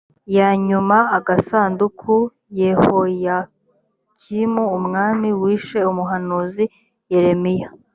ya 0.37 0.49
nyuma 0.67 0.97
agasanduku 1.17 2.15
yehoyakimu 2.61 4.63
umwami 4.77 5.29
wishe 5.41 5.79
umuhanuzi 5.91 6.65
yeremiya 7.13 7.67